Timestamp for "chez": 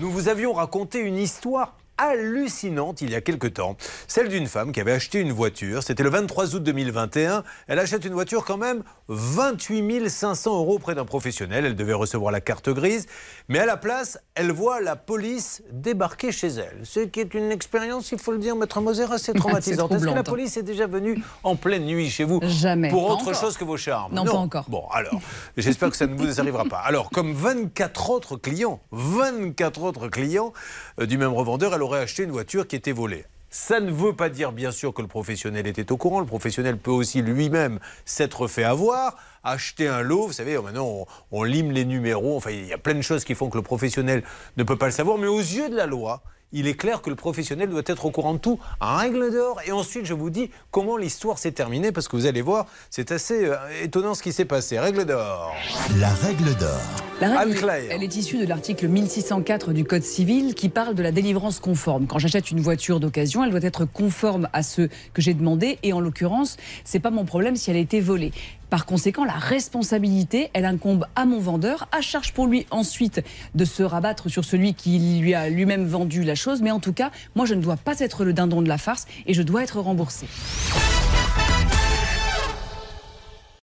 16.32-16.48, 22.10-22.24